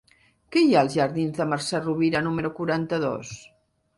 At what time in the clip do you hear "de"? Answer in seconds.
1.41-1.45